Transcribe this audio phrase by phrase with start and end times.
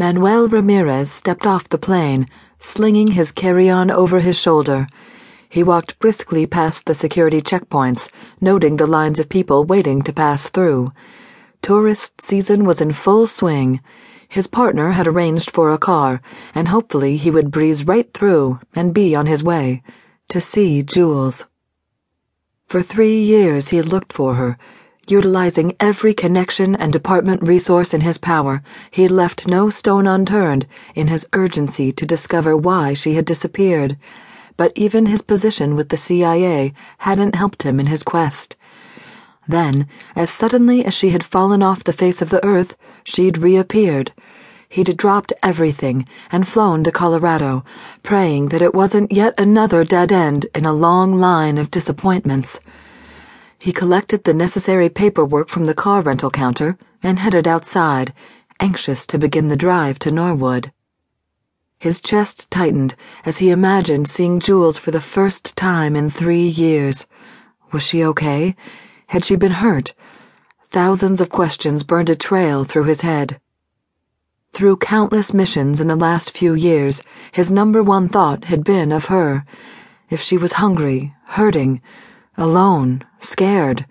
[0.00, 2.28] Manuel Ramirez stepped off the plane,
[2.60, 4.86] slinging his carry on over his shoulder.
[5.48, 8.08] He walked briskly past the security checkpoints,
[8.40, 10.92] noting the lines of people waiting to pass through.
[11.62, 13.80] Tourist season was in full swing.
[14.28, 16.22] His partner had arranged for a car,
[16.54, 19.82] and hopefully he would breeze right through and be on his way
[20.28, 21.44] to see Jules.
[22.66, 24.58] For three years he had looked for her.
[25.08, 31.08] Utilizing every connection and department resource in his power, he left no stone unturned in
[31.08, 33.96] his urgency to discover why she had disappeared.
[34.58, 38.54] But even his position with the CIA hadn't helped him in his quest.
[39.48, 44.12] Then, as suddenly as she had fallen off the face of the earth, she'd reappeared.
[44.68, 47.64] He'd dropped everything and flown to Colorado,
[48.02, 52.60] praying that it wasn't yet another dead end in a long line of disappointments.
[53.58, 58.14] He collected the necessary paperwork from the car rental counter and headed outside,
[58.60, 60.72] anxious to begin the drive to Norwood.
[61.80, 62.94] His chest tightened
[63.24, 67.06] as he imagined seeing Jules for the first time in three years.
[67.72, 68.54] Was she okay?
[69.08, 69.92] Had she been hurt?
[70.70, 73.40] Thousands of questions burned a trail through his head.
[74.52, 79.06] Through countless missions in the last few years, his number one thought had been of
[79.06, 79.44] her.
[80.10, 81.80] If she was hungry, hurting,
[82.38, 83.84] alone, scared,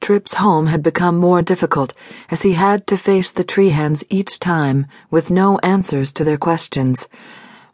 [0.00, 1.92] trips home had become more difficult
[2.30, 7.08] as he had to face the Trehans each time with no answers to their questions,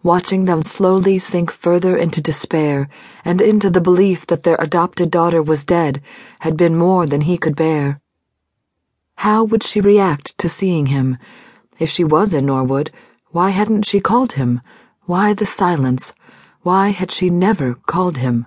[0.03, 2.89] watching them slowly sink further into despair
[3.25, 6.03] and into the belief that their adopted daughter was dead
[6.41, 8.01] had been more than he could bear.
[9.17, 11.19] How would she react to seeing him?
[11.79, 12.91] If she was in Norwood,
[13.31, 14.61] why hadn't she called him?
[15.05, 16.15] Why the silence?
[16.63, 18.47] Why had she never called him?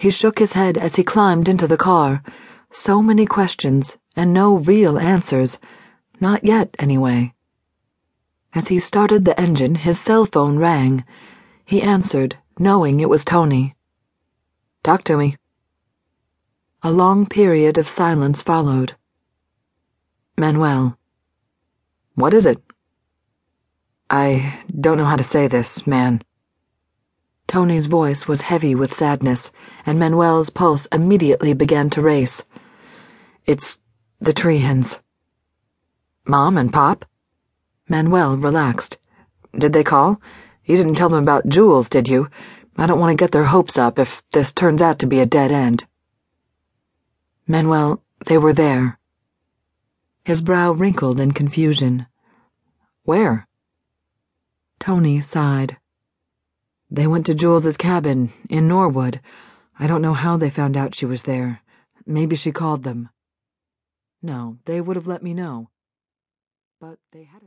[0.00, 2.22] He shook his head as he climbed into the car.
[2.72, 5.58] So many questions, and no real answers.
[6.18, 7.34] Not yet, anyway.
[8.54, 11.04] As he started the engine, his cell phone rang.
[11.66, 13.74] He answered, knowing it was Tony.
[14.82, 15.36] Talk to me.
[16.82, 18.94] A long period of silence followed.
[20.34, 20.96] Manuel.
[22.14, 22.62] What is it?
[24.08, 26.22] I don't know how to say this, man.
[27.50, 29.50] Tony's voice was heavy with sadness,
[29.84, 32.44] and Manuel's pulse immediately began to race.
[33.44, 33.80] It's
[34.20, 35.00] the Trehans.
[36.24, 37.04] Mom and Pop?
[37.88, 38.98] Manuel relaxed.
[39.52, 40.20] Did they call?
[40.64, 42.30] You didn't tell them about Jules, did you?
[42.76, 45.26] I don't want to get their hopes up if this turns out to be a
[45.26, 45.88] dead end.
[47.48, 49.00] Manuel, they were there.
[50.24, 52.06] His brow wrinkled in confusion.
[53.02, 53.48] Where?
[54.78, 55.79] Tony sighed.
[56.90, 59.20] They went to Jules's cabin in Norwood.
[59.78, 61.62] I don't know how they found out she was there.
[62.04, 63.10] Maybe she called them.
[64.20, 65.70] No, they would have let me know.
[66.80, 67.38] But they hadn't.